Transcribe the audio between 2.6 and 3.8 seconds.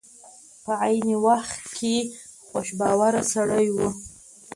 باوره سړی و.